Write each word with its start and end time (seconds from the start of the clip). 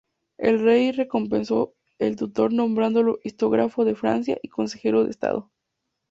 El 0.39 0.57
rey 0.63 0.91
recompensó 0.91 1.75
al 1.99 2.15
tutor 2.15 2.51
nombrándolo 2.51 3.19
historiógrafo 3.23 3.85
de 3.85 3.93
Francia 3.93 4.39
y 4.41 4.47
consejero 4.49 5.03
de 5.03 5.11
Estado. 5.11 5.51